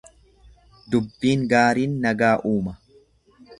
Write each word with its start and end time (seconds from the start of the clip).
Dubbiin 0.93 1.45
gaariin 1.53 1.95
nagaa 2.07 2.33
uuma. 2.53 2.77